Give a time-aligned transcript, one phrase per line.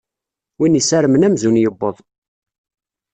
[0.59, 1.97] Win isarmen amzun iwweḍ.